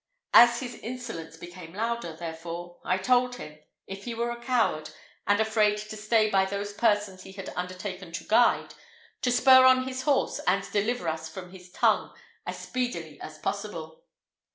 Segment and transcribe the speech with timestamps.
[0.33, 4.89] As his insolence became louder, therefore, I told him, if he were a coward,
[5.27, 8.73] and afraid to stay by those persons he had undertaken to guide,
[9.21, 12.11] to spur on his horse, and deliver us from his tongue
[12.47, 14.01] as speedily as possible.